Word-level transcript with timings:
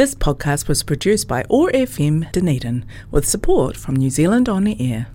This 0.00 0.14
podcast 0.14 0.66
was 0.66 0.82
produced 0.82 1.28
by 1.28 1.42
ORFM 1.50 2.32
Dunedin 2.32 2.86
with 3.10 3.28
support 3.28 3.76
from 3.76 3.96
New 3.96 4.08
Zealand 4.08 4.48
On 4.48 4.66
Air. 4.66 5.08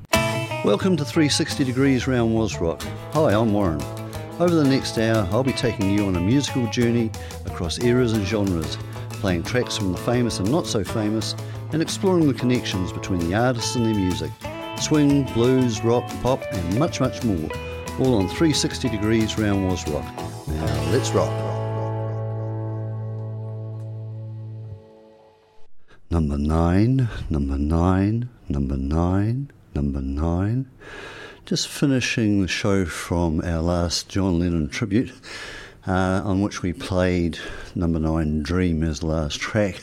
Welcome 0.64 0.96
to 0.98 1.04
360 1.04 1.64
Degrees 1.64 2.08
Round 2.08 2.32
Wazrock. 2.36 2.84
Hi, 3.14 3.34
I'm 3.34 3.52
Warren. 3.52 3.82
Over 4.40 4.54
the 4.54 4.64
next 4.64 5.00
hour, 5.00 5.28
I'll 5.32 5.44
be 5.44 5.54
taking 5.54 5.90
you 5.90 6.06
on 6.06 6.18
a 6.18 6.20
musical 6.20 6.68
journey 6.68 7.10
across 7.48 7.80
eras 7.80 8.14
and 8.14 8.28
genres, 8.28 8.78
playing 9.10 9.42
tracks 9.42 9.76
from 9.76 9.92
the 9.92 9.98
famous 9.98 10.38
and 10.38 10.52
not 10.52 10.68
so 10.68 10.84
famous, 10.84 11.34
and 11.74 11.82
exploring 11.82 12.28
the 12.28 12.36
connections 12.36 12.92
between 12.92 13.28
the 13.28 13.34
artists 13.34 13.76
and 13.76 13.88
their 13.88 13.96
music. 13.96 14.30
Swing, 14.80 15.24
blues, 15.34 15.84
rock, 15.84 16.08
pop, 16.22 16.44
and 16.52 16.78
much, 16.78 17.02
much 17.02 17.24
more. 17.24 17.50
All 17.98 18.20
on 18.20 18.28
360 18.28 18.90
Degrees 18.90 19.36
Round 19.40 19.68
Wazrock. 19.68 20.48
Now, 20.48 20.92
let's 20.92 21.10
rock. 21.10 21.55
Number 26.16 26.38
nine, 26.38 27.10
number 27.30 27.58
nine, 27.58 28.30
number 28.48 28.78
nine, 28.78 29.52
number 29.76 30.00
nine. 30.00 30.72
Just 31.46 31.68
finishing 31.68 32.42
the 32.42 32.48
show 32.48 32.86
from 32.86 33.42
our 33.42 33.62
last 33.62 34.08
John 34.08 34.40
Lennon 34.40 34.70
tribute, 34.70 35.12
uh, 35.86 36.22
on 36.24 36.42
which 36.42 36.62
we 36.62 36.72
played 36.72 37.38
number 37.76 38.00
nine, 38.00 38.44
Dream, 38.44 38.82
as 38.82 39.04
last 39.04 39.42
track. 39.42 39.82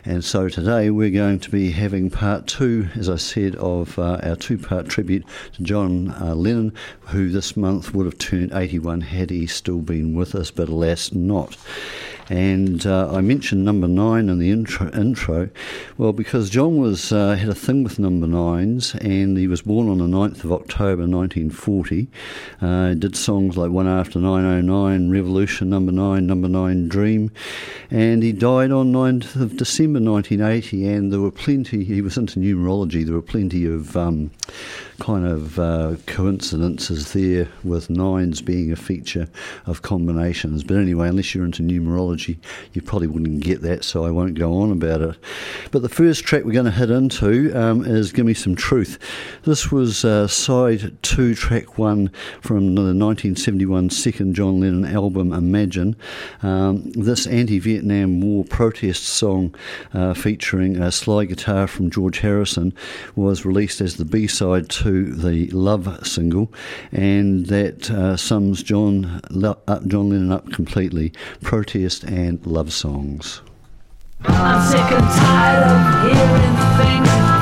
And 0.05 0.25
so 0.25 0.49
today 0.49 0.91
we're 0.91 1.11
going 1.11 1.39
to 1.41 1.51
be 1.51 1.73
having 1.73 2.09
part 2.11 2.47
two, 2.47 2.89
as 2.97 3.11
I 3.11 3.17
said, 3.17 3.57
of 3.57 3.99
uh, 3.99 4.16
our 4.23 4.37
two 4.37 4.59
part 4.59 4.89
tribute 4.89 5.25
to 5.55 5.63
John 5.63 6.11
uh, 6.21 6.35
Lennon, 6.35 6.73
who 7.09 7.29
this 7.29 7.57
month 7.57 7.95
would 7.95 8.07
have 8.07 8.19
turned 8.19 8.53
81 8.53 9.03
had 9.03 9.31
he 9.31 9.47
still 9.47 9.81
been 9.81 10.15
with 10.15 10.35
us, 10.35 10.51
but 10.51 10.69
alas, 10.69 11.13
not. 11.13 11.57
And 12.29 12.85
uh, 12.85 13.13
I 13.13 13.21
mentioned 13.21 13.65
number 13.65 13.87
nine 13.87 14.29
in 14.29 14.41
the 14.41 14.51
intro, 14.51 14.91
intro 14.93 15.49
well, 15.97 16.13
because 16.13 16.51
John 16.51 16.79
was 16.79 17.13
uh, 17.13 17.37
had 17.37 17.49
a 17.49 17.55
thing 17.55 17.85
with 17.85 18.01
number 18.01 18.27
nines, 18.27 18.95
and 18.97 19.39
he 19.39 19.47
was 19.47 19.63
born 19.63 19.89
on 19.89 19.99
the 19.99 20.05
9th 20.05 20.43
of 20.43 20.53
October 20.53 21.07
1940. 21.07 22.09
Uh, 22.61 22.95
did 22.95 23.17
songs 23.17 23.57
like 23.57 23.71
One 23.71 23.87
After 23.87 24.19
909, 24.19 25.11
Revolution, 25.11 25.71
Number 25.71 25.93
Nine, 25.93 26.27
Number 26.27 26.49
Nine, 26.49 26.89
Dream, 26.89 27.31
and 27.91 28.25
he 28.25 28.33
died 28.33 28.73
on 28.73 28.93
9th 28.93 29.41
of 29.41 29.57
December 29.57 30.01
1980. 30.01 30.87
And 30.89 31.13
there 31.13 31.21
were 31.21 31.31
plenty. 31.31 31.85
He 31.85 32.01
was 32.01 32.19
into 32.19 32.41
numerology. 32.41 33.05
There 33.05 33.15
were 33.15 33.23
plenty 33.23 33.67
of 33.67 33.96
um, 33.97 34.31
kind 34.99 35.27
of 35.27 35.59
uh, 35.59 35.97
coincidences 36.07 37.13
there 37.13 37.49
with 37.63 37.91
nines 37.91 38.41
being 38.41 38.73
a 38.73 38.77
feature 38.77 39.29
of 39.67 39.83
combinations. 39.83 40.65
But 40.65 40.79
anyway, 40.79 41.09
unless 41.09 41.35
you're 41.35 41.45
into 41.45 41.63
numerology, 41.63 42.39
you 42.73 42.83
probably 42.83 43.09
wouldn't 43.09 43.41
get 43.41 43.63
that, 43.63 43.85
so 43.85 44.05
I 44.05 44.11
won't 44.11 44.35
go 44.35 44.55
on 44.55 44.73
about 44.73 45.01
it. 45.01 45.17
But 45.71 45.83
the 45.83 45.89
first 45.89 46.25
track 46.25 46.45
we're 46.45 46.53
going 46.53 46.65
to 46.67 46.71
hit 46.71 46.91
into 46.91 47.53
um, 47.55 47.85
is 47.85 48.13
Give 48.13 48.27
Me 48.27 48.35
Some 48.35 48.57
Truth. 48.57 48.99
This 49.43 49.71
was 49.71 50.05
uh, 50.05 50.29
side 50.29 50.97
two, 51.03 51.35
track 51.35 51.79
one 51.79 52.09
from 52.41 52.75
the 52.75 52.83
1971 52.83 53.91
second 53.91 54.35
John 54.35 54.61
Lennon 54.61 54.85
album, 54.85 55.33
Imagine. 55.33 55.97
Um, 56.43 56.91
this 56.93 57.27
anti 57.27 57.59
Vietnam 57.59 58.21
War 58.21 58.45
protest 58.45 59.05
song 59.05 59.55
uh, 59.93 60.15
featuring 60.15 60.77
a 60.77 60.91
slide 60.91 61.27
guitar 61.27 61.67
from 61.67 61.91
George 61.91 62.21
Harrison 62.21 62.73
was 63.15 63.45
released 63.45 63.81
as 63.87 63.99
the 63.99 64.05
B 64.05 64.27
side 64.27 64.69
to 64.69 65.15
the 65.15 65.47
Love 65.51 66.05
single, 66.05 66.53
and 66.91 67.47
that 67.47 67.89
uh, 67.89 68.17
sums 68.17 68.65
John, 68.65 69.21
up, 69.45 69.87
John 69.87 70.11
Lennon 70.11 70.33
up 70.33 70.51
completely 70.51 71.13
protest 71.41 72.03
and 72.03 72.45
love 72.45 72.73
songs. 72.73 73.43
I'm 74.25 74.61
sick 74.69 74.81
and 74.81 75.09
tired 75.21 75.63
of 75.71 76.03
hearing 76.03 76.57
things 76.79 77.36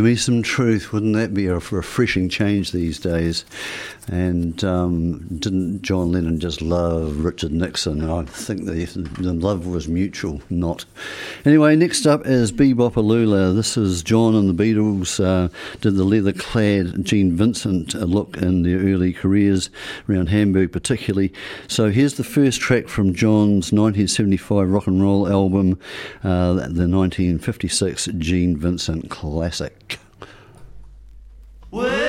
Give 0.00 0.06
me 0.06 0.16
some 0.16 0.42
truth. 0.42 0.94
Wouldn't 0.94 1.12
that 1.12 1.34
be 1.34 1.44
a 1.44 1.56
refreshing 1.56 2.30
change 2.30 2.72
these 2.72 2.98
days? 2.98 3.44
And 4.10 4.64
um, 4.64 5.18
didn't 5.38 5.82
John 5.82 6.10
Lennon 6.10 6.40
just 6.40 6.60
love 6.60 7.24
Richard 7.24 7.52
Nixon? 7.52 8.10
I 8.10 8.24
think 8.24 8.64
the, 8.64 8.84
the 9.20 9.32
love 9.32 9.68
was 9.68 9.86
mutual, 9.86 10.42
not. 10.50 10.84
Anyway, 11.44 11.76
next 11.76 12.06
up 12.06 12.26
is 12.26 12.50
Be-Bop-A-Lula. 12.50 13.52
This 13.52 13.76
is 13.76 14.02
John 14.02 14.34
and 14.34 14.48
the 14.48 14.64
Beatles 14.64 15.24
uh, 15.24 15.48
did 15.80 15.94
the 15.94 16.02
leather 16.02 16.32
clad 16.32 17.04
Gene 17.04 17.36
Vincent 17.36 17.94
uh, 17.94 17.98
look 17.98 18.36
in 18.38 18.64
their 18.64 18.80
early 18.80 19.12
careers 19.12 19.70
around 20.08 20.30
Hamburg, 20.30 20.72
particularly. 20.72 21.32
So 21.68 21.90
here's 21.90 22.14
the 22.14 22.24
first 22.24 22.60
track 22.60 22.88
from 22.88 23.14
John's 23.14 23.70
1975 23.72 24.68
rock 24.68 24.88
and 24.88 25.00
roll 25.00 25.28
album, 25.28 25.78
uh, 26.24 26.54
the 26.54 26.88
1956 26.88 28.06
Gene 28.18 28.56
Vincent 28.56 29.08
classic. 29.08 30.00
Well- 31.70 31.99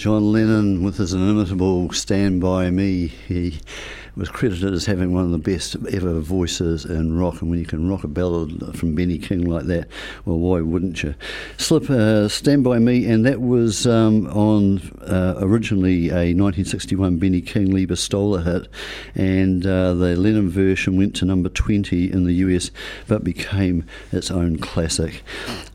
John 0.00 0.32
Lennon 0.32 0.82
with 0.82 0.96
his 0.96 1.12
inimitable 1.12 1.92
Stand 1.92 2.40
By 2.40 2.70
Me. 2.70 3.08
He 3.08 3.60
was 4.20 4.28
credited 4.28 4.74
as 4.74 4.84
having 4.84 5.14
one 5.14 5.24
of 5.24 5.30
the 5.30 5.38
best 5.38 5.76
ever 5.92 6.20
voices 6.20 6.84
in 6.84 7.18
rock, 7.18 7.40
and 7.40 7.50
when 7.50 7.58
you 7.58 7.64
can 7.64 7.88
rock 7.88 8.04
a 8.04 8.08
ballad 8.08 8.76
from 8.76 8.94
Benny 8.94 9.16
King 9.16 9.46
like 9.46 9.64
that, 9.64 9.88
well, 10.26 10.38
why 10.38 10.60
wouldn't 10.60 11.02
you? 11.02 11.14
Slip, 11.56 11.88
uh, 11.88 12.28
Stand 12.28 12.62
By 12.62 12.78
Me, 12.78 13.06
and 13.06 13.24
that 13.24 13.40
was 13.40 13.86
um, 13.86 14.26
on 14.26 14.80
uh, 15.00 15.36
originally 15.38 16.10
a 16.10 16.36
1961 16.36 17.16
Benny 17.16 17.40
King 17.40 17.70
Leiber 17.70 17.96
Stoller 17.96 18.42
hit, 18.42 18.68
and 19.14 19.66
uh, 19.66 19.94
the 19.94 20.14
Lennon 20.16 20.50
version 20.50 20.98
went 20.98 21.16
to 21.16 21.24
number 21.24 21.48
20 21.48 22.12
in 22.12 22.24
the 22.24 22.34
US, 22.34 22.70
but 23.08 23.24
became 23.24 23.86
its 24.12 24.30
own 24.30 24.58
classic. 24.58 25.22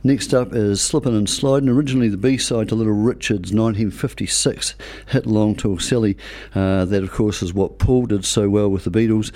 Next 0.04 0.36
up 0.36 0.54
is 0.54 0.82
Slippin' 0.82 1.16
and 1.16 1.28
Slidin', 1.28 1.68
originally 1.68 2.10
the 2.10 2.18
B-side 2.18 2.70
to 2.70 2.76
Little 2.76 2.94
Richard's 2.94 3.52
1956 3.52 4.76
hit 5.08 5.26
Long 5.26 5.56
Tall 5.56 5.80
Sally. 5.80 6.16
Uh, 6.54 6.86
that, 6.86 7.02
of 7.02 7.12
course, 7.12 7.42
is 7.42 7.56
what 7.56 7.80
Paul 7.80 8.06
did 8.06 8.24
so 8.36 8.50
well 8.50 8.68
with 8.68 8.84
the 8.84 8.92
Beatles. 8.92 9.32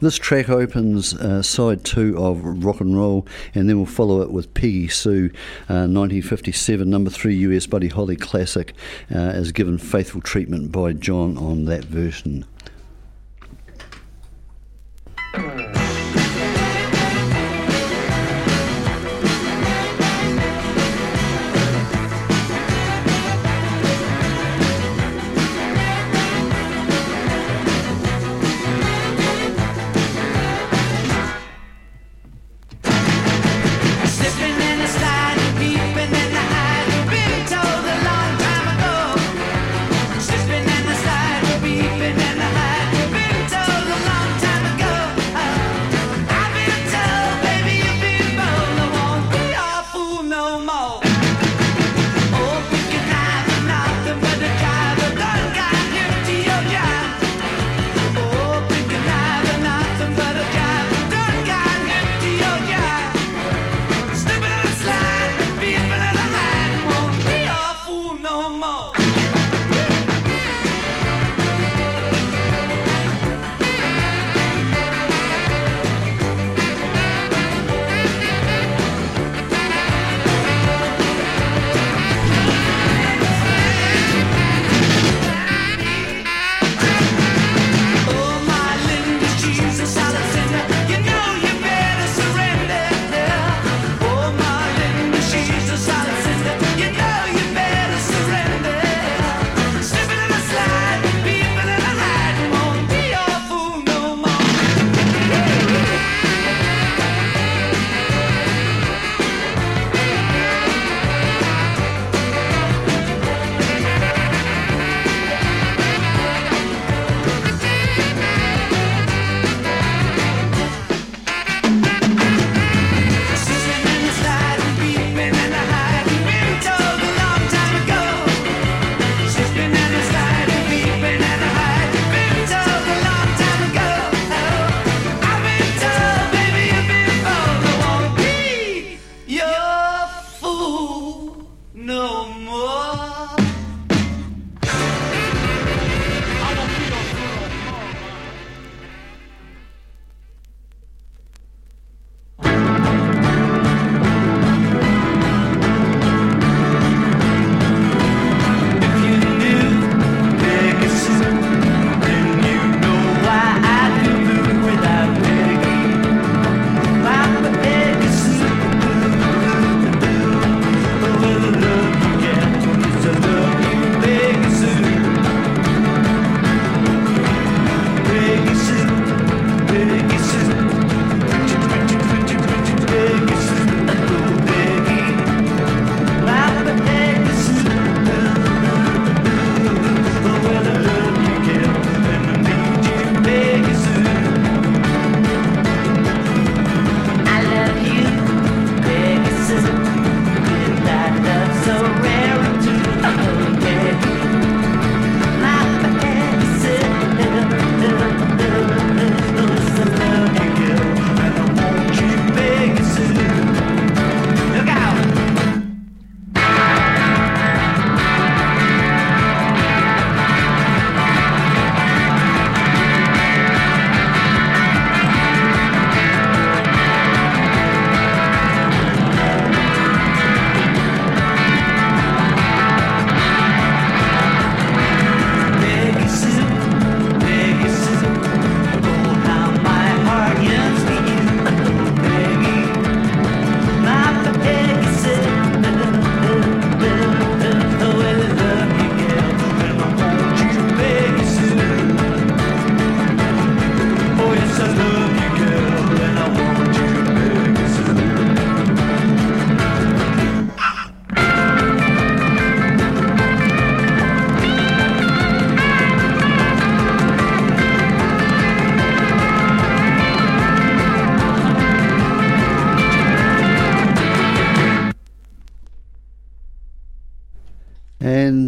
This 0.00 0.18
track 0.18 0.48
opens 0.48 1.14
uh, 1.14 1.40
side 1.40 1.84
two 1.84 2.18
of 2.18 2.42
Rock 2.64 2.80
and 2.80 2.98
Roll, 2.98 3.24
and 3.54 3.68
then 3.68 3.76
we'll 3.76 3.86
follow 3.86 4.22
it 4.22 4.32
with 4.32 4.52
Peggy 4.54 4.88
Sue, 4.88 5.30
uh, 5.68 5.86
1957, 5.86 6.90
number 6.90 7.10
three 7.10 7.36
US 7.36 7.66
Buddy 7.66 7.86
Holly 7.86 8.16
classic, 8.16 8.74
uh, 9.14 9.18
as 9.18 9.52
given 9.52 9.78
faithful 9.78 10.20
treatment 10.20 10.72
by 10.72 10.94
John 10.94 11.38
on 11.38 11.66
that 11.66 11.84
version. 11.84 12.44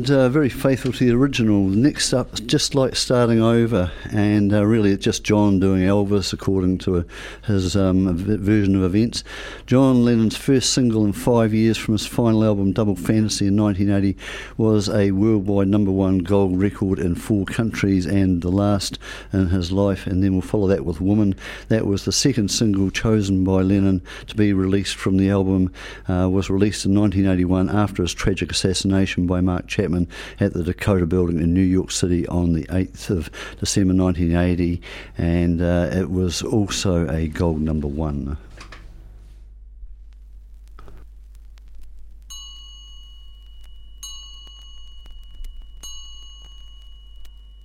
And 0.03 0.11
uh, 0.11 0.29
very 0.29 0.49
faithful 0.49 0.91
to 0.91 1.07
the 1.07 1.15
original. 1.15 1.69
Next 1.69 2.13
up, 2.13 2.35
just 2.47 2.75
like 2.75 2.97
starting 2.97 3.41
over, 3.41 3.93
and 4.11 4.53
uh, 4.53 4.67
really 4.67 4.91
it's 4.91 5.05
just 5.05 5.23
John 5.23 5.61
doing 5.61 5.83
Elvis 5.83 6.33
according 6.33 6.79
to 6.79 7.05
his 7.47 7.77
um, 7.77 8.17
version 8.17 8.75
of 8.75 8.83
events. 8.83 9.23
John 9.65 10.05
Lennon's 10.05 10.37
first 10.37 10.73
single 10.73 11.05
in 11.05 11.13
five 11.13 11.55
years 11.55 11.79
from 11.79 11.95
his 11.95 12.05
final 12.05 12.45
album 12.45 12.73
Double 12.73 12.97
Fantasy 12.97 13.47
in 13.47 13.57
1980 13.57 14.19
was 14.57 14.89
a 14.89 15.13
worldwide 15.13 15.69
number 15.69 15.93
one 15.93 16.19
gold 16.19 16.59
record 16.59 16.99
in 16.99 17.15
four 17.15 17.45
countries 17.45 18.05
and 18.05 18.43
the 18.43 18.51
last 18.51 18.99
in 19.33 19.51
his 19.51 19.71
life. 19.71 20.09
And 20.09 20.21
then 20.21 20.33
we'll 20.33 20.43
follow 20.43 20.67
that 20.67 20.85
with 20.85 21.01
Woman. 21.01 21.37
That 21.69 21.87
was 21.87 22.07
the 22.07 22.13
second 22.13 22.51
single 22.51 22.91
chosen 22.91 23.45
by 23.45 23.63
Lennon 23.63 24.03
to 24.27 24.35
be 24.35 24.53
released 24.53 24.97
from 24.97 25.17
the 25.17 25.31
album. 25.31 25.73
Uh, 26.09 26.29
was 26.29 26.51
released 26.51 26.87
in 26.87 26.99
1981 26.99 27.71
after 27.71 28.03
his 28.03 28.13
tragic 28.13 28.51
assassination 28.51 29.29
by 29.29 29.41
Mark 29.41 29.69
Chapman 29.69 29.92
at 30.41 30.53
the 30.53 30.63
Dakota 30.63 31.07
Building 31.07 31.39
in 31.39 31.53
New 31.55 31.61
York 31.61 31.91
City 31.91 32.27
on 32.29 32.53
the 32.53 32.65
8th 32.65 33.11
of 33.11 33.31
December 33.61 33.95
1980, 33.95 34.81
and 35.19 35.61
uh, 35.61 35.91
it 35.93 36.11
was 36.11 36.43
also 36.43 37.09
a 37.09 37.29
gold 37.29 37.61
number 37.61 37.87
one. 37.87 38.37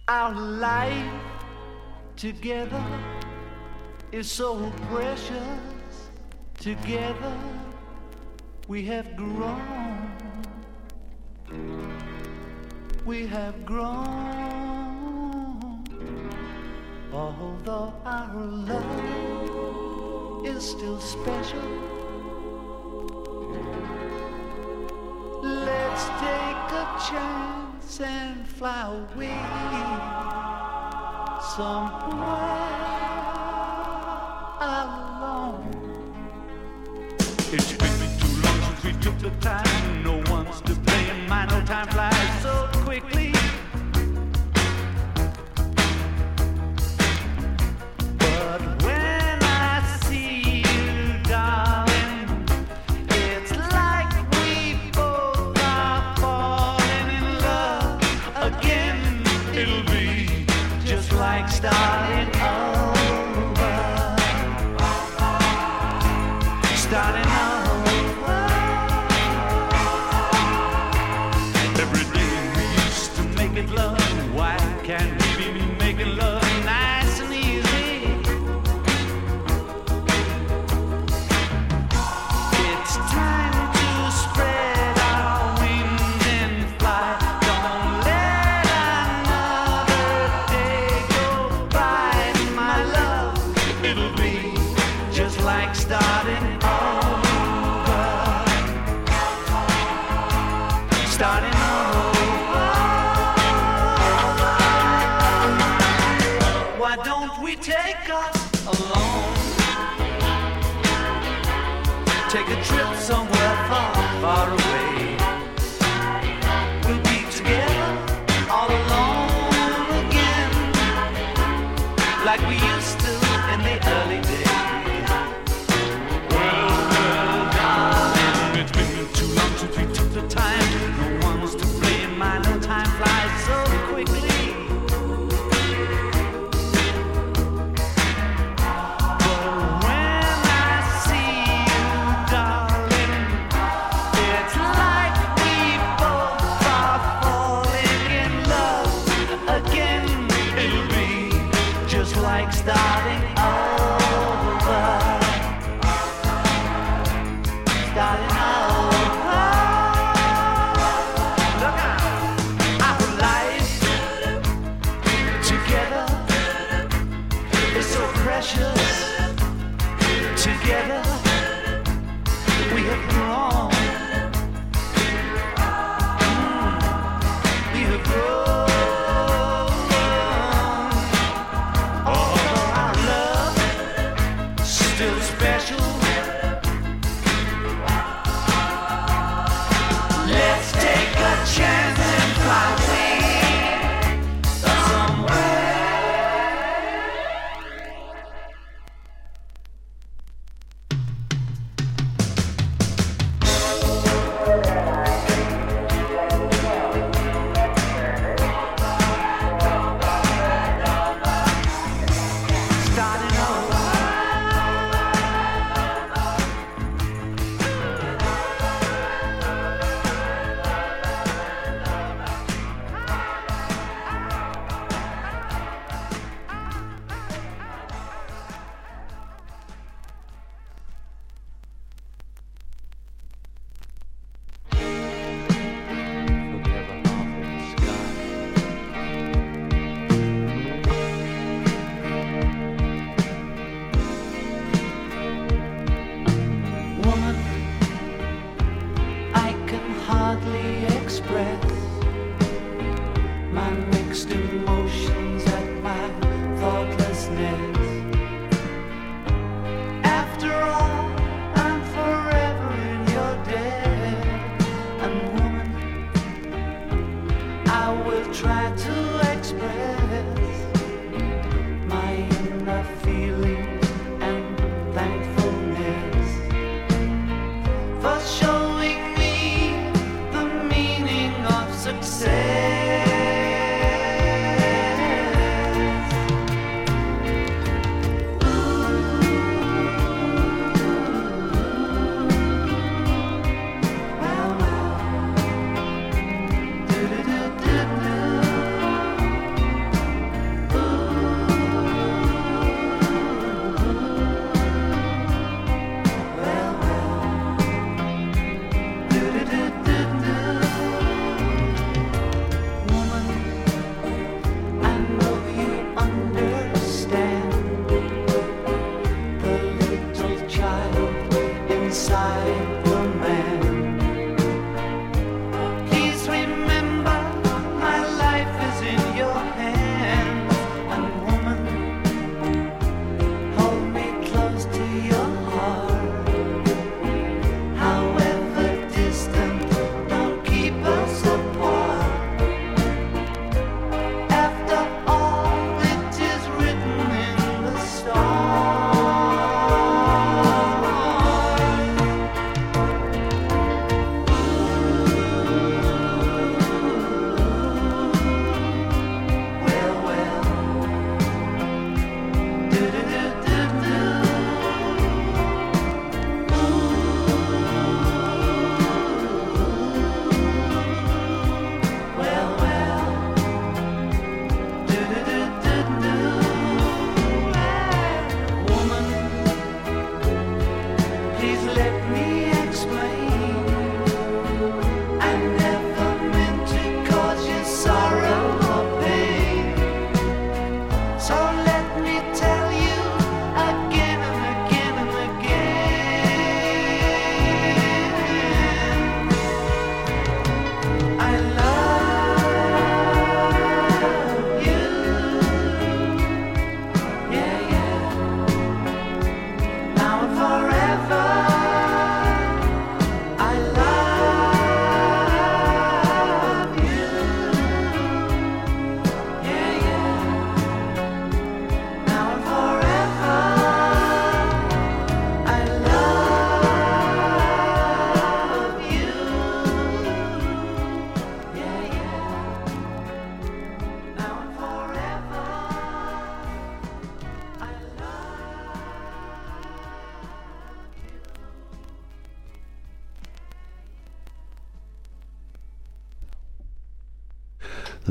Our 0.09 0.33
life 0.33 1.21
together 2.15 2.83
is 4.11 4.31
so 4.31 4.71
precious. 4.89 6.09
Together 6.59 7.37
we 8.67 8.83
have 8.85 9.15
grown. 9.15 10.11
We 13.07 13.25
have 13.27 13.65
grown. 13.65 14.03
Although 17.13 17.93
our 18.03 18.35
love 18.35 20.45
is 20.45 20.71
still 20.71 20.99
special. 20.99 21.61
Let's 25.41 26.05
take 26.19 26.71
a 26.83 26.85
chance 27.09 28.01
and 28.01 28.45
fly 28.45 28.91
away 28.91 29.39
somewhere 31.55 32.67
alone. 34.59 35.71
It's 37.53 37.71
been 37.71 38.19
too 38.19 38.35
long 38.43 38.59
since 38.75 38.83
we 38.83 38.91
took 39.01 39.17
the 39.19 39.31
time. 39.39 40.03
No 40.03 40.21
one's 40.29 40.59
to 40.59 40.75
blame. 40.75 41.25
My 41.29 41.45
no 41.45 41.61
time 41.63 41.87
flies 41.87 42.46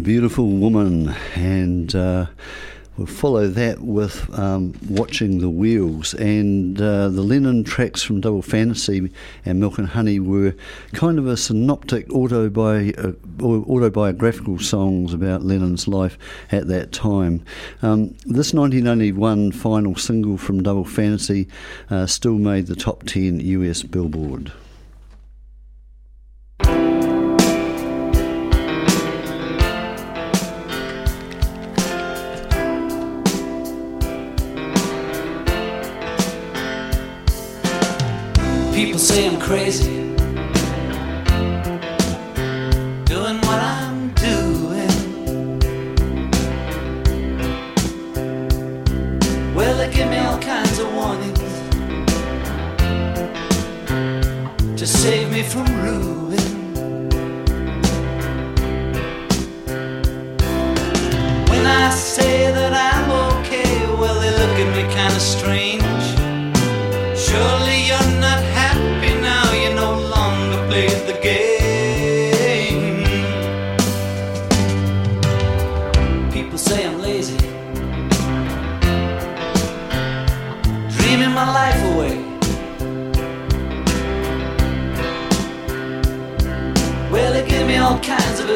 Beautiful 0.07 0.47
Woman, 0.47 1.17
and 1.35 1.93
uh, 1.93 2.27
we'll 2.97 3.09
follow 3.09 3.49
that 3.49 3.81
with 3.81 4.33
um, 4.39 4.73
Watching 4.89 5.41
the 5.41 5.51
Wheels. 5.51 6.15
And 6.15 6.81
uh, 6.81 7.09
the 7.09 7.23
Lennon 7.23 7.65
tracks 7.65 8.05
from 8.05 8.21
Double 8.21 8.41
Fantasy 8.41 9.11
and 9.45 9.59
Milk 9.59 9.79
and 9.79 9.89
Honey 9.89 10.21
were 10.21 10.55
kind 10.93 11.19
of 11.19 11.27
a 11.27 11.37
synoptic 11.37 12.07
autobi- 12.11 12.97
uh, 12.97 13.45
autobiographical 13.45 14.61
songs 14.61 15.13
about 15.13 15.43
Lennon's 15.43 15.89
life 15.89 16.17
at 16.53 16.69
that 16.69 16.93
time. 16.93 17.45
Um, 17.83 18.11
this 18.27 18.55
1991 18.55 19.51
final 19.51 19.97
single 19.97 20.39
from 20.39 20.63
Double 20.63 20.85
Fantasy 20.85 21.49
uh, 21.91 22.07
still 22.07 22.39
made 22.39 22.69
the 22.69 22.77
top 22.77 23.03
10 23.03 23.41
US 23.41 23.83
Billboard. 23.83 24.53
Say 39.17 39.29
I'm 39.29 39.41
crazy. 39.41 39.97
Doing 43.13 43.39
what 43.47 43.61
I'm 43.77 44.13
doing. 44.29 45.59
Well, 49.55 49.75
they 49.79 49.91
give 49.91 50.11
me 50.11 50.19
all 50.19 50.39
kinds 50.39 50.79
of 50.79 50.93
warnings 50.93 51.41
to 54.79 54.87
save 54.87 55.33
me 55.33 55.43
from 55.43 55.65
ruin. 55.83 56.16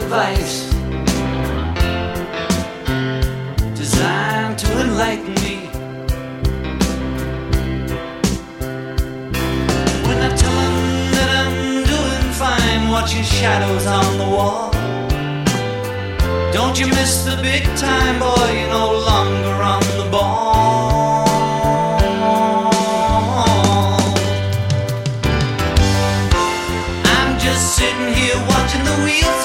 Advice 0.03 0.57
designed 3.75 4.57
to 4.59 4.69
enlighten 4.85 5.35
me. 5.47 5.57
When 10.07 10.19
I 10.29 10.31
tell 10.43 10.59
'em 10.67 10.77
that 11.17 11.31
I'm 11.41 11.59
doing 11.95 12.27
fine, 12.43 12.83
watching 12.95 13.25
shadows 13.39 13.87
on 13.99 14.11
the 14.23 14.29
wall. 14.37 14.71
Don't 16.57 16.77
you 16.81 16.87
miss 16.99 17.13
the 17.29 17.37
big 17.49 17.65
time, 17.87 18.17
boy? 18.25 18.49
You're 18.59 18.73
no 18.83 18.89
longer 19.11 19.57
on 19.75 19.85
the 20.01 20.07
ball. 20.15 20.51
I'm 27.15 27.33
just 27.47 27.65
sitting 27.79 28.11
here 28.21 28.39
watching 28.53 28.85
the 28.91 28.97
wheels 29.05 29.40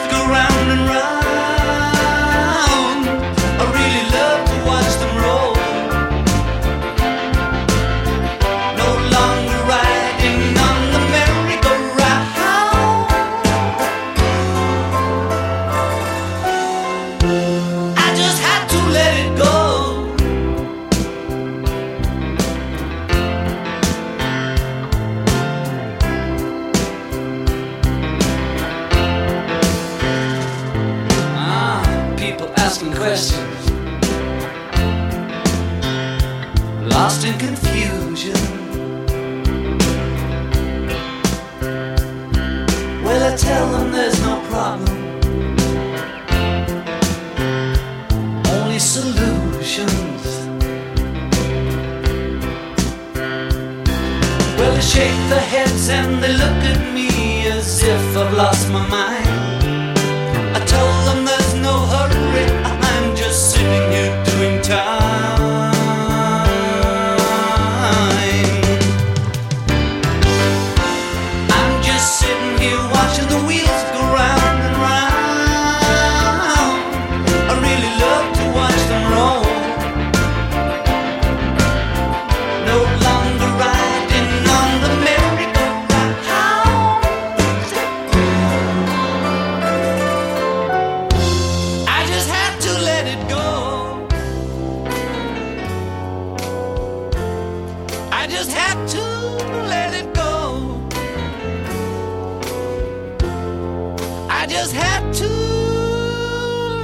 I 104.46 104.48
just 104.48 104.74
had 104.76 105.12
to 105.12 105.28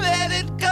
let 0.02 0.32
it 0.32 0.58
go. 0.58 0.65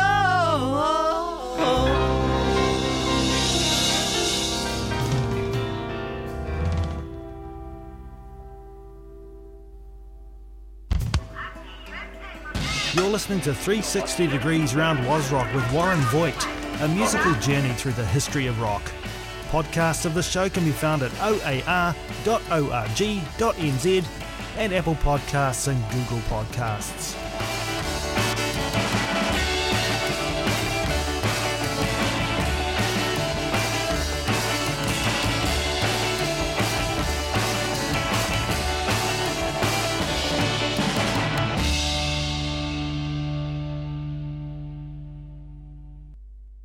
You're 12.96 13.12
listening 13.12 13.42
to 13.42 13.54
360 13.54 14.26
Degrees 14.26 14.74
Round 14.74 14.98
Wazrock 15.06 15.54
with 15.54 15.72
Warren 15.72 16.00
Voigt, 16.06 16.44
a 16.82 16.88
musical 16.88 17.36
journey 17.36 17.72
through 17.74 17.92
the 17.92 18.06
history 18.08 18.48
of 18.48 18.60
rock. 18.60 18.82
Podcasts 19.52 20.08
of 20.08 20.16
the 20.16 20.24
show 20.24 20.50
can 20.50 20.66
be 20.66 20.72
found 20.72 21.04
at 21.04 21.12
oar.org.nz 21.22 21.96
and 24.60 24.74
Apple 24.74 24.96
Podcasts 24.96 25.70
and 25.70 25.82
Google 25.90 26.20
Podcasts. 26.28 27.16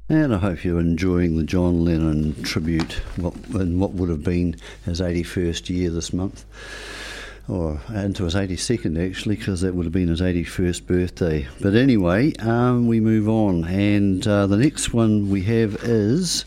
And 0.09 0.35
I 0.35 0.39
hope 0.39 0.65
you're 0.65 0.81
enjoying 0.81 1.37
the 1.37 1.45
John 1.45 1.85
Lennon 1.85 2.43
tribute 2.43 3.01
in 3.17 3.79
what 3.79 3.93
would 3.93 4.09
have 4.09 4.25
been 4.25 4.57
his 4.85 5.01
81st 5.01 5.69
year 5.71 5.91
this 5.91 6.13
month. 6.13 6.45
Or 7.47 7.81
into 7.93 8.25
his 8.25 8.35
82nd, 8.35 9.11
actually, 9.11 9.37
because 9.37 9.61
that 9.61 9.75
would 9.75 9.85
have 9.85 9.93
been 9.93 10.09
his 10.09 10.23
81st 10.23 10.87
birthday. 10.87 11.47
But 11.61 11.75
anyway, 11.75 12.33
um, 12.37 12.87
we 12.87 13.01
move 13.01 13.29
on. 13.29 13.65
And 13.65 14.27
uh, 14.27 14.47
the 14.47 14.57
next 14.57 14.95
one 14.95 15.29
we 15.29 15.43
have 15.43 15.75
is 15.85 16.47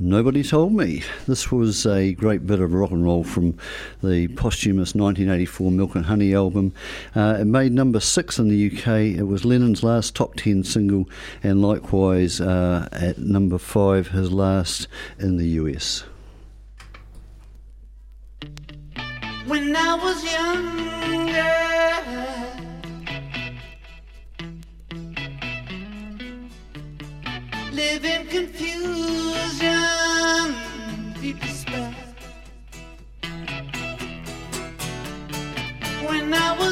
Nobody 0.00 0.44
Told 0.44 0.74
Me. 0.74 1.02
This 1.26 1.50
was 1.50 1.84
a 1.84 2.12
great 2.12 2.46
bit 2.46 2.60
of 2.60 2.72
rock 2.72 2.92
and 2.92 3.04
roll 3.04 3.24
from 3.24 3.58
the 4.00 4.28
posthumous 4.28 4.94
1984 4.94 5.70
Milk 5.72 5.94
and 5.96 6.06
Honey 6.06 6.34
album. 6.34 6.72
Uh, 7.16 7.38
it 7.40 7.46
made 7.46 7.72
number 7.72 7.98
six 7.98 8.38
in 8.38 8.48
the 8.48 8.66
UK. 8.72 9.18
It 9.18 9.26
was 9.26 9.44
Lennon's 9.44 9.82
last 9.82 10.14
top 10.14 10.36
10 10.36 10.62
single, 10.62 11.08
and 11.42 11.62
likewise 11.62 12.40
uh, 12.40 12.88
at 12.92 13.18
number 13.18 13.58
five, 13.58 14.08
his 14.08 14.30
last 14.30 14.86
in 15.18 15.36
the 15.36 15.46
US. 15.46 16.04
When 19.48 19.74
I 19.74 19.94
was 19.94 20.22
younger, 20.30 21.56
live 27.72 28.04
in 28.04 28.26
confusion, 28.26 29.74
deep 31.22 31.40
despair. 31.40 31.94
When 36.06 36.34
I 36.34 36.56
was 36.58 36.67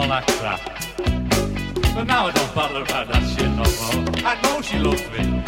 All 0.00 0.08
that 0.08 0.26
crap. 0.28 0.60
But 1.94 2.04
now 2.04 2.28
I 2.28 2.30
don't 2.32 2.54
bother 2.54 2.80
about 2.80 3.08
that 3.08 3.22
shit 3.32 3.50
no 3.50 3.66
more. 3.66 4.26
I 4.26 4.40
know 4.40 4.62
she 4.62 4.78
loves 4.78 5.02
me. 5.10 5.44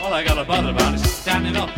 All 0.00 0.12
I 0.14 0.22
gotta 0.22 0.44
bother 0.44 0.70
about 0.70 0.94
is 0.94 1.02
standing 1.10 1.56
up. 1.56 1.70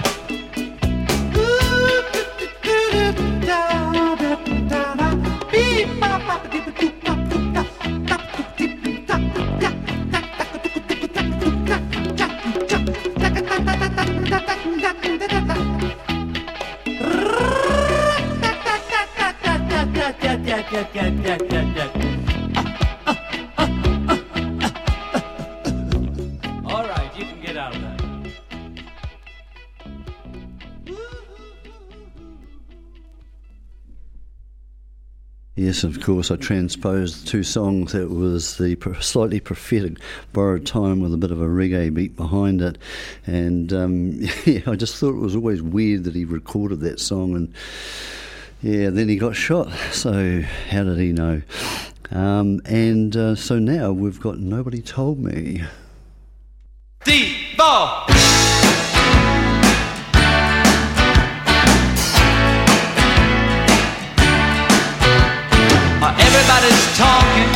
Of 35.84 36.00
course, 36.00 36.30
I 36.30 36.36
transposed 36.36 37.26
two 37.26 37.42
songs. 37.42 37.94
It 37.94 38.10
was 38.10 38.56
the 38.56 38.76
slightly 39.00 39.40
prophetic 39.40 39.98
Borrowed 40.32 40.66
Time 40.66 41.00
with 41.00 41.14
a 41.14 41.16
bit 41.16 41.30
of 41.30 41.40
a 41.40 41.46
reggae 41.46 41.92
beat 41.92 42.16
behind 42.16 42.62
it. 42.62 42.78
And 43.26 43.72
um, 43.72 44.12
yeah, 44.44 44.60
I 44.66 44.76
just 44.76 44.96
thought 44.96 45.10
it 45.10 45.20
was 45.20 45.36
always 45.36 45.62
weird 45.62 46.04
that 46.04 46.14
he 46.14 46.24
recorded 46.24 46.80
that 46.80 47.00
song 47.00 47.34
and 47.34 47.54
yeah, 48.62 48.90
then 48.90 49.08
he 49.08 49.16
got 49.16 49.36
shot. 49.36 49.70
So 49.92 50.42
how 50.42 50.84
did 50.84 50.98
he 50.98 51.12
know? 51.12 51.42
Um, 52.10 52.60
and 52.64 53.16
uh, 53.16 53.34
so 53.34 53.58
now 53.58 53.92
we've 53.92 54.20
got 54.20 54.38
Nobody 54.38 54.82
Told 54.82 55.18
Me. 55.18 55.62
D-ball. 57.04 58.17
Talking, 66.98 67.46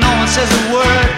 no 0.00 0.08
one 0.16 0.26
says 0.26 0.48
a 0.48 0.72
word. 0.72 1.08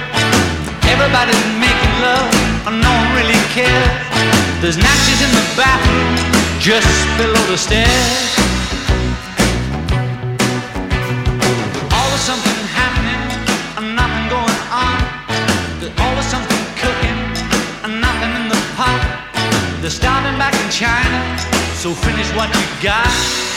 Everybody's 0.90 1.38
making 1.62 1.94
love, 2.02 2.26
I 2.66 2.74
no 2.74 2.90
one 2.90 3.10
really 3.14 3.38
cares. 3.54 3.86
There's 4.58 4.74
natches 4.74 5.22
in 5.22 5.30
the 5.30 5.46
bathroom, 5.54 6.10
just 6.58 6.90
below 7.22 7.38
the 7.46 7.56
stairs. 7.56 8.34
Always 11.94 12.22
something 12.26 12.58
happening, 12.74 13.22
and 13.78 13.94
nothing 13.94 14.26
going 14.26 14.60
on. 14.74 14.98
There's 15.78 15.94
always 16.02 16.26
something 16.26 16.62
cooking, 16.82 17.18
and 17.86 18.02
nothing 18.02 18.42
in 18.42 18.50
the 18.50 18.58
pot. 18.74 18.98
They're 19.80 19.94
starving 20.02 20.36
back 20.36 20.54
in 20.58 20.68
China, 20.68 21.38
so 21.78 21.94
finish 21.94 22.26
what 22.34 22.50
you 22.50 22.66
got. 22.82 23.51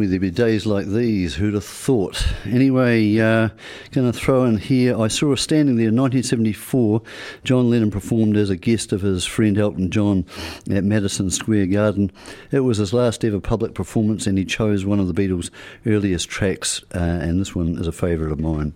Me 0.00 0.06
there'd 0.06 0.20
be 0.20 0.30
days 0.30 0.66
like 0.66 0.86
these. 0.86 1.34
Who'd 1.34 1.54
have 1.54 1.64
thought? 1.64 2.26
Anyway, 2.44 3.18
uh, 3.18 3.50
going 3.92 4.10
to 4.10 4.12
throw 4.12 4.44
in 4.44 4.56
here. 4.56 4.98
I 4.98 5.08
saw 5.08 5.30
her 5.30 5.36
standing 5.36 5.76
there 5.76 5.88
in 5.88 5.96
1974. 5.96 7.02
John 7.44 7.70
Lennon 7.70 7.90
performed 7.90 8.36
as 8.36 8.50
a 8.50 8.56
guest 8.56 8.92
of 8.92 9.02
his 9.02 9.24
friend 9.24 9.58
Elton 9.58 9.90
John 9.90 10.24
at 10.70 10.84
Madison 10.84 11.30
Square 11.30 11.66
Garden. 11.66 12.10
It 12.50 12.60
was 12.60 12.78
his 12.78 12.92
last 12.92 13.24
ever 13.24 13.40
public 13.40 13.74
performance, 13.74 14.26
and 14.26 14.36
he 14.38 14.44
chose 14.44 14.84
one 14.84 14.98
of 14.98 15.06
the 15.06 15.14
Beatles' 15.14 15.50
earliest 15.86 16.28
tracks, 16.28 16.82
uh, 16.94 16.98
and 16.98 17.40
this 17.40 17.54
one 17.54 17.78
is 17.78 17.86
a 17.86 17.92
favourite 17.92 18.32
of 18.32 18.40
mine. 18.40 18.74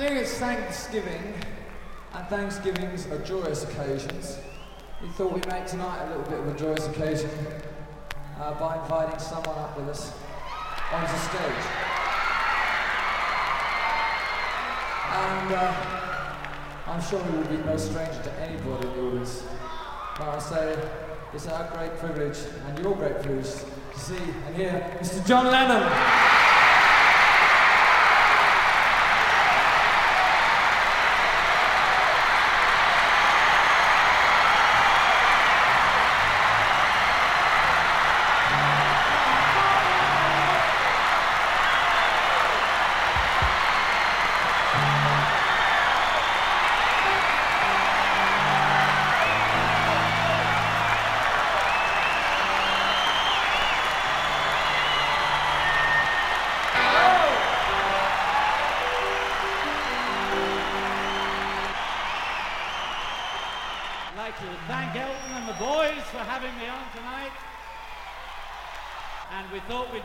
It's 0.00 0.38
Thanksgiving, 0.38 1.34
and 2.12 2.26
Thanksgivings 2.28 3.06
are 3.06 3.18
joyous 3.20 3.64
occasions, 3.64 4.38
we 5.02 5.08
thought 5.10 5.32
we'd 5.32 5.46
make 5.46 5.64
tonight 5.66 6.04
a 6.04 6.08
little 6.08 6.24
bit 6.24 6.40
of 6.40 6.48
a 6.48 6.58
joyous 6.58 6.86
occasion 6.88 7.30
uh, 8.40 8.54
by 8.58 8.82
inviting 8.82 9.18
someone 9.20 9.56
up 9.56 9.76
with 9.78 9.88
us 9.88 10.12
onto 10.92 11.16
stage. 11.16 11.64
And 15.12 15.54
uh, 15.54 15.74
I'm 16.86 17.00
sure 17.02 17.22
he 17.24 17.36
will 17.36 17.44
be 17.44 17.64
no 17.64 17.76
stranger 17.76 18.20
to 18.24 18.40
anybody 18.40 18.88
in 18.88 18.94
the 18.94 19.02
audience. 19.02 19.44
But 20.18 20.28
I 20.30 20.38
say 20.40 20.88
it's 21.32 21.46
our 21.46 21.70
great 21.76 21.96
privilege, 21.98 22.38
and 22.66 22.78
your 22.80 22.96
great 22.96 23.22
privilege, 23.22 23.44
to 23.44 24.00
see 24.00 24.16
and 24.46 24.56
hear 24.56 24.98
Mr. 25.00 25.24
John 25.24 25.46
Lennon. 25.46 26.27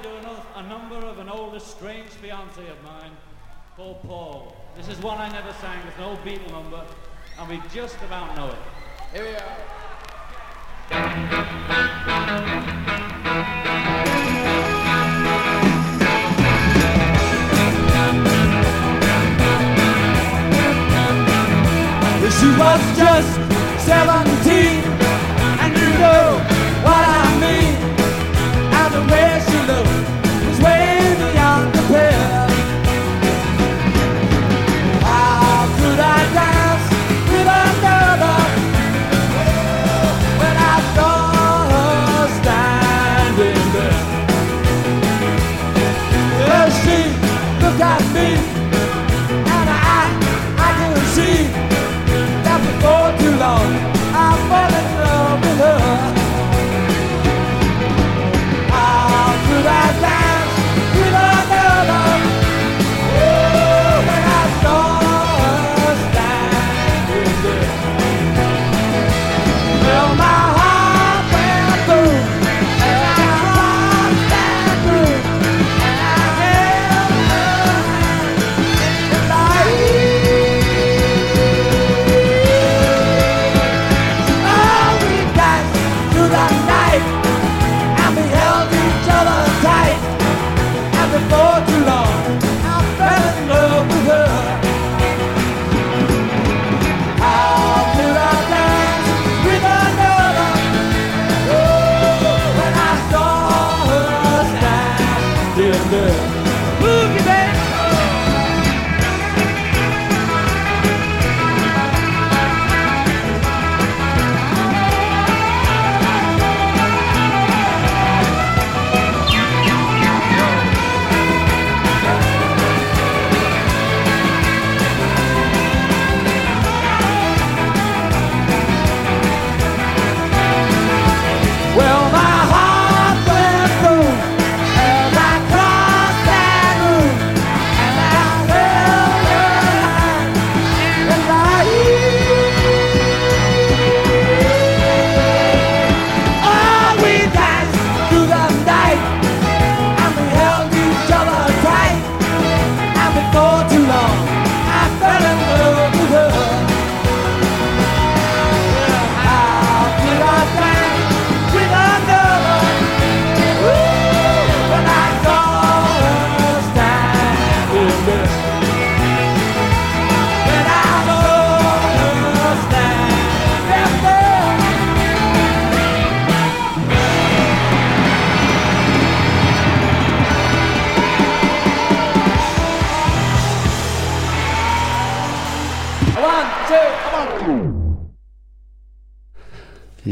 Do 0.04 0.16
another, 0.18 0.44
a 0.56 0.64
number 0.64 0.96
of 0.96 1.18
an 1.20 1.30
old 1.30 1.56
estranged 1.56 2.12
fiance 2.12 2.68
of 2.68 2.84
mine 2.84 3.12
called 3.78 4.02
Paul. 4.04 4.54
This 4.76 4.90
is 4.90 5.00
one 5.02 5.18
I 5.18 5.30
never 5.32 5.54
sang. 5.54 5.80
It's 5.88 5.98
an 5.98 6.04
old 6.04 6.20
Beatle 6.26 6.52
number, 6.52 6.86
and 7.40 7.50
we 7.50 7.62
just 7.74 7.96
about 8.02 8.36
know 8.36 8.50
it. 8.50 8.58
Here 9.14 9.24
we 9.24 9.36
are. 9.36 9.58
She 22.40 22.50
was 22.60 22.98
just 22.98 23.40
17, 23.86 24.43
at 47.84 48.02
me, 48.14 48.73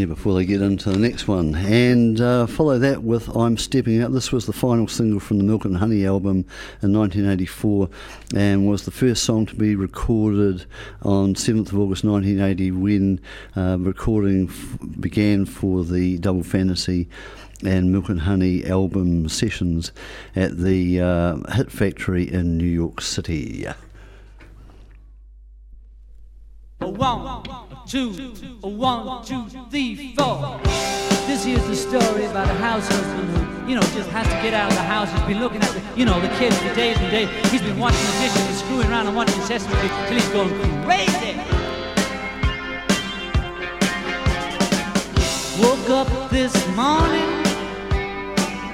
Before 0.05 0.33
they 0.33 0.45
get 0.45 0.61
into 0.61 0.89
the 0.89 0.97
next 0.97 1.27
one. 1.27 1.55
And 1.55 2.19
uh, 2.19 2.47
follow 2.47 2.79
that 2.79 3.03
with 3.03 3.27
I'm 3.35 3.57
Stepping 3.57 4.01
Out. 4.01 4.11
This 4.11 4.31
was 4.31 4.45
the 4.45 4.53
final 4.53 4.87
single 4.87 5.19
from 5.19 5.37
the 5.37 5.43
Milk 5.43 5.65
and 5.65 5.77
Honey 5.77 6.05
album 6.05 6.45
in 6.81 6.93
1984 6.93 7.89
and 8.35 8.67
was 8.67 8.85
the 8.85 8.91
first 8.91 9.23
song 9.23 9.45
to 9.47 9.55
be 9.55 9.75
recorded 9.75 10.65
on 11.03 11.35
7th 11.35 11.71
of 11.71 11.79
August 11.79 12.03
1980 12.03 12.71
when 12.71 13.19
uh, 13.55 13.77
recording 13.79 14.47
f- 14.47 14.77
began 14.99 15.45
for 15.45 15.83
the 15.83 16.17
Double 16.17 16.43
Fantasy 16.43 17.07
and 17.63 17.91
Milk 17.91 18.09
and 18.09 18.21
Honey 18.21 18.65
album 18.65 19.29
sessions 19.29 19.91
at 20.35 20.57
the 20.57 20.99
uh, 20.99 21.51
Hit 21.53 21.71
Factory 21.71 22.31
in 22.31 22.57
New 22.57 22.65
York 22.65 23.01
City. 23.01 23.67
A 26.81 26.89
one, 26.89 27.45
a 27.47 27.87
two, 27.87 28.33
a 28.63 28.67
one, 28.67 29.23
two, 29.23 29.45
three, 29.69 30.15
four. 30.15 30.59
This 31.27 31.45
here's 31.45 31.63
the 31.67 31.75
story 31.75 32.25
about 32.25 32.49
a 32.49 32.53
house 32.55 32.87
husband 32.87 33.29
who, 33.29 33.69
you 33.69 33.75
know, 33.75 33.81
just 33.93 34.09
has 34.09 34.25
to 34.25 34.33
get 34.41 34.55
out 34.55 34.71
of 34.71 34.75
the 34.75 34.83
house. 34.83 35.11
He's 35.11 35.21
been 35.21 35.39
looking 35.39 35.61
at 35.61 35.69
the, 35.69 35.81
you 35.95 36.05
know, 36.05 36.19
the 36.19 36.29
kids 36.39 36.57
for 36.57 36.73
days 36.73 36.97
and 36.97 37.11
days. 37.11 37.29
He's 37.51 37.61
been 37.61 37.77
watching 37.77 38.03
the 38.03 38.11
dishes 38.19 38.47
and 38.47 38.55
screwing 38.55 38.87
around 38.89 39.05
and 39.05 39.15
watching 39.15 39.39
Sesame 39.43 39.75
Street 39.75 39.91
till 40.07 40.17
he's 40.17 40.29
going 40.29 40.49
crazy. 40.83 41.37
Woke 45.61 45.89
up 45.91 46.31
this 46.31 46.55
morning, 46.75 47.43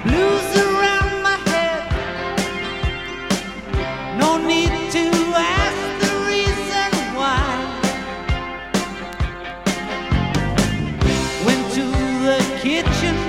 blues 0.04 0.67
kitchen 12.82 13.27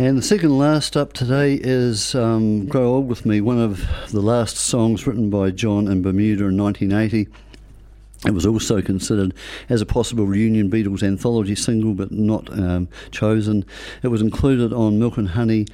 And 0.00 0.16
the 0.16 0.22
second 0.22 0.56
last 0.56 0.96
up 0.96 1.12
today 1.12 1.56
is 1.56 2.14
um, 2.14 2.64
Grow 2.64 2.86
Old 2.86 3.06
With 3.06 3.26
Me, 3.26 3.42
one 3.42 3.58
of 3.58 3.86
the 4.12 4.22
last 4.22 4.56
songs 4.56 5.06
written 5.06 5.28
by 5.28 5.50
John 5.50 5.88
in 5.88 6.00
Bermuda 6.00 6.46
in 6.46 6.56
1980. 6.56 7.28
It 8.24 8.30
was 8.30 8.46
also 8.46 8.80
considered 8.80 9.34
as 9.68 9.82
a 9.82 9.86
possible 9.86 10.24
reunion 10.24 10.70
Beatles 10.70 11.02
anthology 11.02 11.54
single, 11.54 11.92
but 11.92 12.12
not 12.12 12.50
um, 12.50 12.88
chosen. 13.10 13.66
It 14.02 14.08
was 14.08 14.22
included 14.22 14.72
on 14.72 14.98
Milk 14.98 15.18
and 15.18 15.28
Honey, 15.28 15.66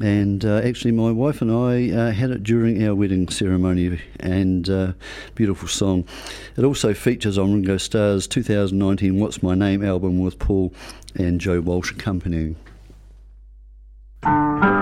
and 0.00 0.44
uh, 0.44 0.60
actually, 0.62 0.92
my 0.92 1.10
wife 1.10 1.42
and 1.42 1.50
I 1.50 1.90
uh, 1.90 2.12
had 2.12 2.30
it 2.30 2.44
during 2.44 2.86
our 2.86 2.94
wedding 2.94 3.28
ceremony, 3.30 4.00
and 4.20 4.70
uh, 4.70 4.92
beautiful 5.34 5.66
song. 5.66 6.04
It 6.56 6.62
also 6.62 6.94
features 6.94 7.36
on 7.36 7.52
Ringo 7.52 7.78
Starr's 7.78 8.28
2019 8.28 9.18
What's 9.18 9.42
My 9.42 9.56
Name 9.56 9.84
album 9.84 10.20
with 10.20 10.38
Paul 10.38 10.72
and 11.16 11.40
Joe 11.40 11.60
Walsh 11.60 11.90
accompanying. 11.90 12.54
Time 14.22 14.81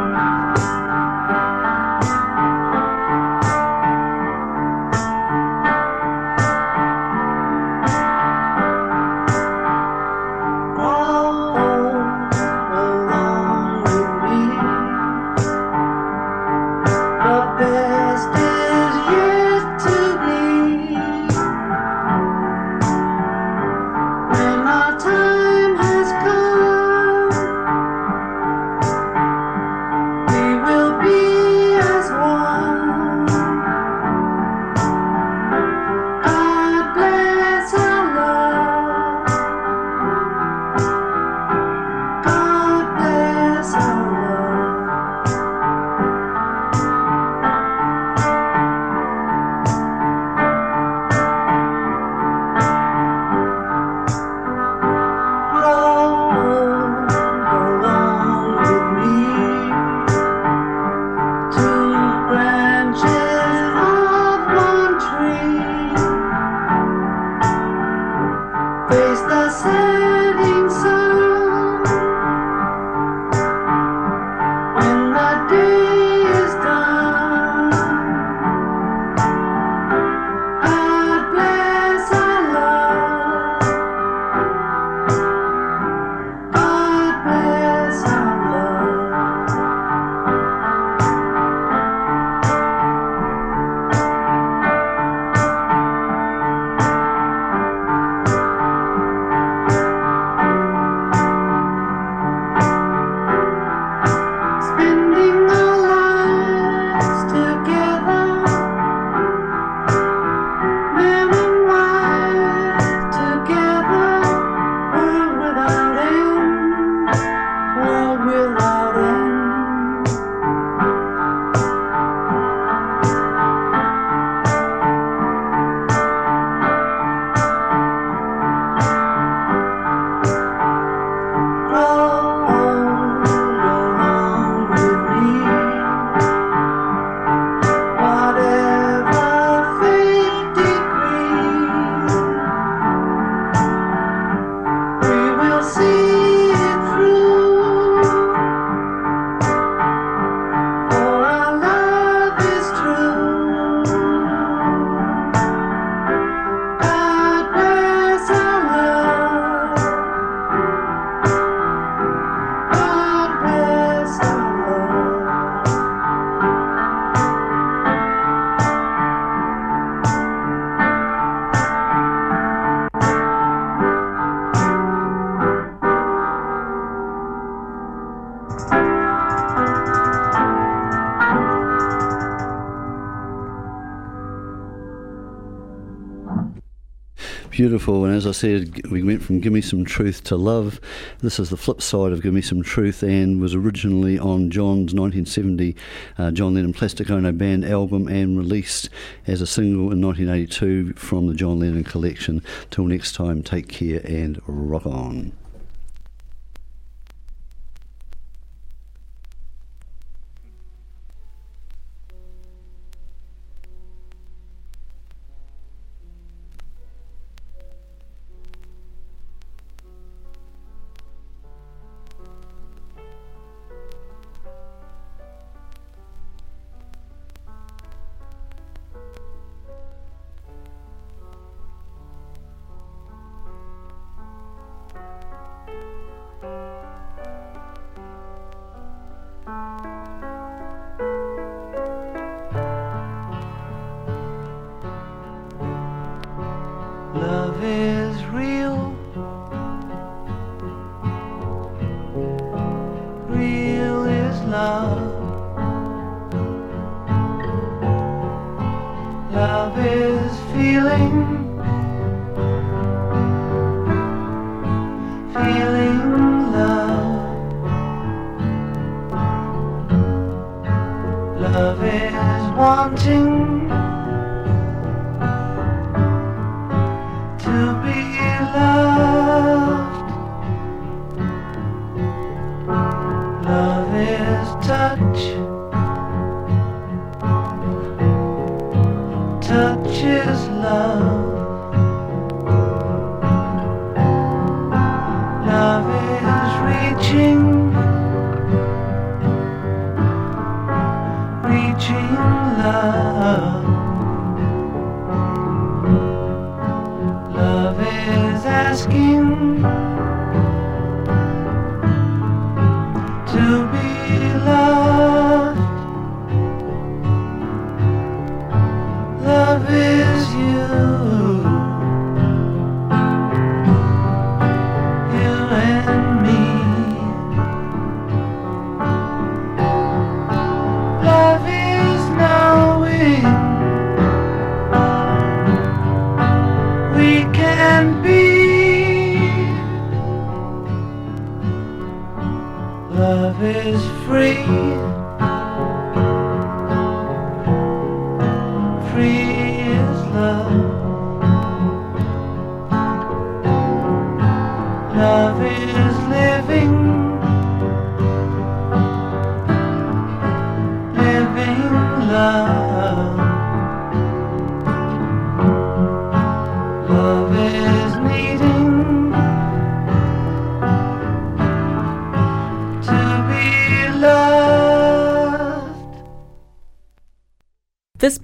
Beautiful. 187.60 188.06
And 188.06 188.16
as 188.16 188.26
I 188.26 188.30
said, 188.30 188.86
we 188.90 189.02
went 189.02 189.22
from 189.22 189.40
Give 189.40 189.52
Me 189.52 189.60
Some 189.60 189.84
Truth 189.84 190.24
to 190.24 190.36
Love. 190.36 190.80
This 191.18 191.38
is 191.38 191.50
the 191.50 191.58
flip 191.58 191.82
side 191.82 192.10
of 192.10 192.22
Give 192.22 192.32
Me 192.32 192.40
Some 192.40 192.62
Truth 192.62 193.02
and 193.02 193.38
was 193.38 193.54
originally 193.54 194.18
on 194.18 194.50
John's 194.50 194.94
1970 194.94 195.76
uh, 196.16 196.30
John 196.30 196.54
Lennon 196.54 196.72
Plastic 196.72 197.10
Ono 197.10 197.32
Band 197.32 197.66
album 197.66 198.08
and 198.08 198.38
released 198.38 198.88
as 199.26 199.42
a 199.42 199.46
single 199.46 199.92
in 199.92 200.00
1982 200.00 200.94
from 200.94 201.26
the 201.26 201.34
John 201.34 201.60
Lennon 201.60 201.84
collection. 201.84 202.42
Till 202.70 202.86
next 202.86 203.14
time, 203.14 203.42
take 203.42 203.68
care 203.68 204.00
and 204.06 204.40
rock 204.46 204.86
on. 204.86 205.32